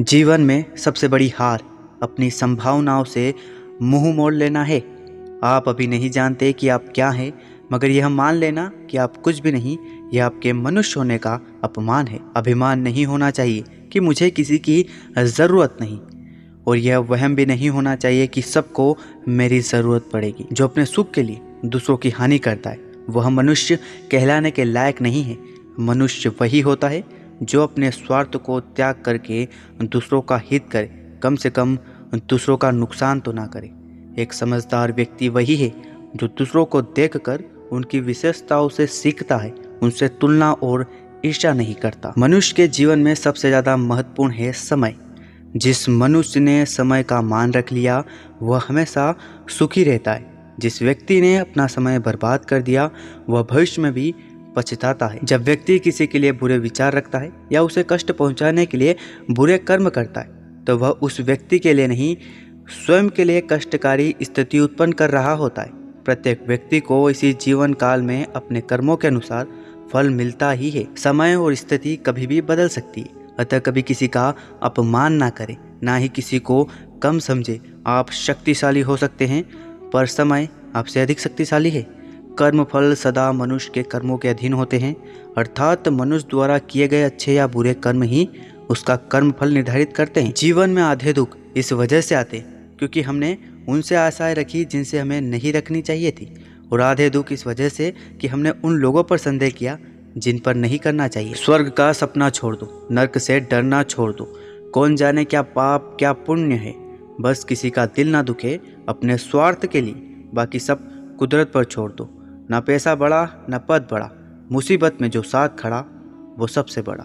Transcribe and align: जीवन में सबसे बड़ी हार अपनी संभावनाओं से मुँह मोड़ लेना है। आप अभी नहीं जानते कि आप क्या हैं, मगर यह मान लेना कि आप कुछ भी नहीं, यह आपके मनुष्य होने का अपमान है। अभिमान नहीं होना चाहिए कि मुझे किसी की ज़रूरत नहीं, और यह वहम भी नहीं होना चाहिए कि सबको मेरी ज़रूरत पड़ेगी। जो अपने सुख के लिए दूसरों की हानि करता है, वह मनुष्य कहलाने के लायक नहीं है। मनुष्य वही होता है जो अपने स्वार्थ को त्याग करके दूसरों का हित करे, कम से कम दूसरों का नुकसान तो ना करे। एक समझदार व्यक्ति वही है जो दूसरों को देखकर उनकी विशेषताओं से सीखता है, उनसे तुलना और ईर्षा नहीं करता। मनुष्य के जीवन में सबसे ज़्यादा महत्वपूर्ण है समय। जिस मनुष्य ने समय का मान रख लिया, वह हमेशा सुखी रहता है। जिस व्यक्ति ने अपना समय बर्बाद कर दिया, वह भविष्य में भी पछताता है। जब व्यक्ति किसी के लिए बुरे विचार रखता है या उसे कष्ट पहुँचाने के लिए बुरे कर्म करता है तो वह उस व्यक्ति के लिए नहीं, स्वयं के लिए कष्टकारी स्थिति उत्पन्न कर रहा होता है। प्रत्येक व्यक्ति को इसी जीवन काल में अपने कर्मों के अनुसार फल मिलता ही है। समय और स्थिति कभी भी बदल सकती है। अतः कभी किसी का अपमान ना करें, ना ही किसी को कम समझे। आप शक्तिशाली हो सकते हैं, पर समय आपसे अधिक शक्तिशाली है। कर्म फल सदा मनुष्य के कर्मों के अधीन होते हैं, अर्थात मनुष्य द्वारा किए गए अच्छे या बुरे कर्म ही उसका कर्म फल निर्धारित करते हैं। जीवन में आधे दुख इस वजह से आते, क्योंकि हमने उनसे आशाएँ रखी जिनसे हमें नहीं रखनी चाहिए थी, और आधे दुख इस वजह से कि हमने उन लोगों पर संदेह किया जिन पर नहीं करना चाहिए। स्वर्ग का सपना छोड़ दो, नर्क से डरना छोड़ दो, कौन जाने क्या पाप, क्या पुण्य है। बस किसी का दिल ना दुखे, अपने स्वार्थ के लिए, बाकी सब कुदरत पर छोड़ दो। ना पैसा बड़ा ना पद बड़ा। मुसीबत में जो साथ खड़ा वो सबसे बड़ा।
जीवन 0.00 0.40
में 0.40 0.76
सबसे 0.76 1.08
बड़ी 1.08 1.28
हार 1.28 1.62
अपनी 2.02 2.30
संभावनाओं 2.30 3.04
से 3.04 3.34
मुँह 3.82 4.14
मोड़ 4.14 4.34
लेना 4.34 4.62
है। 4.64 4.78
आप 5.44 5.68
अभी 5.68 5.86
नहीं 5.86 6.10
जानते 6.10 6.52
कि 6.52 6.68
आप 6.68 6.84
क्या 6.94 7.08
हैं, 7.10 7.32
मगर 7.72 7.90
यह 7.90 8.08
मान 8.08 8.34
लेना 8.34 8.70
कि 8.90 8.96
आप 8.96 9.16
कुछ 9.16 9.40
भी 9.40 9.52
नहीं, 9.52 9.76
यह 10.14 10.26
आपके 10.26 10.52
मनुष्य 10.52 11.00
होने 11.00 11.18
का 11.18 11.40
अपमान 11.64 12.06
है। 12.06 12.20
अभिमान 12.36 12.80
नहीं 12.80 13.06
होना 13.06 13.30
चाहिए 13.30 13.64
कि 13.92 14.00
मुझे 14.00 14.30
किसी 14.30 14.58
की 14.58 14.86
ज़रूरत 15.18 15.76
नहीं, 15.80 15.98
और 16.66 16.76
यह 16.76 16.98
वहम 16.98 17.34
भी 17.34 17.46
नहीं 17.46 17.70
होना 17.70 17.96
चाहिए 17.96 18.26
कि 18.26 18.42
सबको 18.42 18.96
मेरी 19.28 19.60
ज़रूरत 19.60 20.10
पड़ेगी। 20.12 20.46
जो 20.52 20.64
अपने 20.64 20.84
सुख 20.84 21.10
के 21.10 21.22
लिए 21.22 21.40
दूसरों 21.64 21.96
की 21.96 22.10
हानि 22.10 22.38
करता 22.38 22.70
है, 22.70 22.80
वह 23.10 23.28
मनुष्य 23.28 23.78
कहलाने 24.10 24.50
के 24.50 24.64
लायक 24.64 25.02
नहीं 25.02 25.22
है। 25.22 25.38
मनुष्य 25.80 26.28
वही 26.40 26.60
होता 26.60 26.88
है 26.88 27.04
जो 27.42 27.62
अपने 27.62 27.90
स्वार्थ 27.90 28.36
को 28.36 28.60
त्याग 28.60 29.02
करके 29.04 29.46
दूसरों 29.82 30.20
का 30.20 30.40
हित 30.44 30.68
करे, 30.70 30.90
कम 31.22 31.36
से 31.36 31.50
कम 31.50 31.76
दूसरों 32.28 32.56
का 32.56 32.70
नुकसान 32.70 33.20
तो 33.20 33.32
ना 33.32 33.46
करे। 33.46 33.70
एक 34.22 34.32
समझदार 34.32 34.92
व्यक्ति 34.92 35.28
वही 35.28 35.56
है 35.56 35.72
जो 36.16 36.28
दूसरों 36.28 36.64
को 36.64 36.82
देखकर 36.82 37.44
उनकी 37.72 38.00
विशेषताओं 38.00 38.68
से 38.68 38.86
सीखता 38.86 39.36
है, 39.36 39.52
उनसे 39.82 40.08
तुलना 40.10 40.52
और 40.52 40.86
ईर्षा 41.24 41.52
नहीं 41.52 41.74
करता। 41.74 42.12
मनुष्य 42.18 42.54
के 42.56 42.66
जीवन 42.68 42.98
में 42.98 43.14
सबसे 43.14 43.48
ज़्यादा 43.48 43.76
महत्वपूर्ण 43.76 44.32
है 44.32 44.52
समय। 44.52 44.94
जिस 45.56 45.88
मनुष्य 45.88 46.40
ने 46.40 46.64
समय 46.66 47.02
का 47.02 47.20
मान 47.22 47.52
रख 47.52 47.72
लिया, 47.72 48.02
वह 48.42 48.62
हमेशा 48.68 49.14
सुखी 49.48 49.84
रहता 49.84 50.12
है। 50.12 50.36
जिस 50.60 50.80
व्यक्ति 50.82 51.20
ने 51.20 51.36
अपना 51.36 51.66
समय 51.66 51.98
बर्बाद 51.98 52.44
कर 52.44 52.62
दिया, 52.62 52.90
वह 53.28 53.42
भविष्य 53.42 53.82
में 53.82 53.92
भी 53.92 54.14
पछताता 54.58 55.06
है। 55.06 55.20
जब 55.24 55.42
व्यक्ति 55.42 55.78
किसी 55.78 56.06
के 56.06 56.18
लिए 56.18 56.32
बुरे 56.34 56.58
विचार 56.58 56.92
रखता 56.92 57.18
है 57.18 57.32
या 57.52 57.62
उसे 57.62 57.84
कष्ट 57.90 58.12
पहुँचाने 58.12 58.66
के 58.66 58.76
लिए 58.76 58.96
बुरे 59.30 59.58
कर्म 59.60 59.88
करता 59.88 60.20
है 60.20 60.36
तो 60.64 60.76
वह 60.78 60.88
उस 60.88 61.20
व्यक्ति 61.20 61.58
के 61.58 61.72
लिए 61.72 61.86
नहीं, 61.86 62.16
स्वयं 62.76 63.08
के 63.08 63.24
लिए 63.24 63.42
कष्टकारी 63.50 64.14
स्थिति 64.22 64.58
उत्पन्न 64.60 64.92
कर 64.92 65.10
रहा 65.10 65.32
होता 65.32 65.62
है। 65.62 65.70
प्रत्येक 66.04 66.42
व्यक्ति 66.48 66.80
को 66.80 66.98
इसी 67.10 67.32
जीवन 67.40 67.72
काल 67.74 68.02
में 68.02 68.26
अपने 68.26 68.60
कर्मों 68.60 68.96
के 68.96 69.08
अनुसार 69.08 69.46
फल 69.92 70.10
मिलता 70.10 70.50
ही 70.50 70.70
है। 70.70 70.86
समय 70.96 71.34
और 71.36 71.54
स्थिति 71.54 71.96
कभी 71.96 72.26
भी 72.26 72.40
बदल 72.42 72.68
सकती 72.68 73.00
है। 73.00 73.08
अतः 73.38 73.58
कभी 73.58 73.82
किसी 73.82 74.08
का 74.08 74.28
अपमान 74.62 75.12
ना 75.12 75.30
करें, 75.30 75.56
ना 75.82 75.96
ही 75.96 76.08
किसी 76.08 76.38
को 76.40 76.68
कम 77.02 77.18
समझे। 77.18 77.60
आप 77.86 78.10
शक्तिशाली 78.10 78.80
हो 78.80 78.96
सकते 78.96 79.26
हैं, 79.26 79.42
पर 79.90 80.06
समय 80.06 80.48
आपसे 80.76 81.00
अधिक 81.00 81.20
शक्तिशाली 81.20 81.70
है। 81.70 81.86
कर्म 82.38 82.62
फल 82.64 82.94
सदा 82.94 83.30
मनुष्य 83.32 83.70
के 83.74 83.82
कर्मों 83.82 84.16
के 84.18 84.28
अधीन 84.28 84.52
होते 84.52 84.78
हैं, 84.78 84.94
अर्थात 85.38 85.88
मनुष्य 85.88 86.26
द्वारा 86.30 86.58
किए 86.58 86.88
गए 86.88 87.02
अच्छे 87.02 87.32
या 87.34 87.46
बुरे 87.46 87.74
कर्म 87.74 88.02
ही 88.02 88.28
उसका 88.70 88.96
कर्म 89.12 89.30
फल 89.30 89.52
निर्धारित 89.52 89.92
करते 89.92 90.20
हैं। 90.20 90.32
जीवन 90.34 90.70
में 90.70 90.82
आधे 90.82 91.12
दुख 91.12 91.36
इस 91.56 91.72
वजह 91.72 92.00
से 92.00 92.14
आते, 92.14 92.38
क्योंकि 92.78 93.02
हमने 93.02 93.36
उनसे 93.68 93.96
आशाएँ 93.96 94.34
रखी 94.34 94.64
जिनसे 94.64 94.98
हमें 94.98 95.20
नहीं 95.20 95.52
रखनी 95.52 95.80
चाहिए 95.82 96.10
थी, 96.10 96.32
और 96.72 96.80
आधे 96.80 97.08
दुख 97.10 97.32
इस 97.32 97.46
वजह 97.46 97.68
से 97.68 97.92
कि 98.20 98.28
हमने 98.28 98.50
उन 98.64 98.76
लोगों 98.76 99.02
पर 99.04 99.18
संदेह 99.18 99.50
किया 99.50 99.78
जिन 100.16 100.38
पर 100.38 100.54
नहीं 100.54 100.78
करना 100.78 101.08
चाहिए। 101.08 101.34
स्वर्ग 101.34 101.70
का 101.70 101.92
सपना 101.92 102.28
छोड़ 102.30 102.54
दो, 102.56 102.88
नर्क 102.92 103.18
से 103.18 103.40
डरना 103.40 103.82
छोड़ 103.82 104.12
दो, 104.12 104.24
कौन 104.74 104.96
जाने 104.96 105.24
क्या 105.24 105.42
पाप, 105.42 105.96
क्या 105.98 106.12
पुण्य 106.12 106.54
है। 106.54 106.74
बस 107.20 107.44
किसी 107.44 107.70
का 107.70 107.86
दिल 107.86 108.10
ना 108.10 108.22
दुखे, 108.22 108.58
अपने 108.88 109.16
स्वार्थ 109.16 109.66
के 109.66 109.80
लिए, 109.80 109.94
बाकी 110.34 110.58
सब 110.58 111.16
कुदरत 111.18 111.50
पर 111.54 111.64
छोड़ 111.64 111.90
दो। 111.92 112.14
ना 112.50 112.60
पैसा 112.60 112.94
बड़ा 112.94 113.28
ना 113.48 113.58
पद 113.58 113.88
बड़ा। 113.90 114.10
मुसीबत 114.52 114.98
में 115.00 115.10
जो 115.10 115.22
साथ 115.22 115.48
खड़ा 115.48 115.84
वो 116.38 116.46
सबसे 116.46 116.82
बड़ा। 116.82 117.04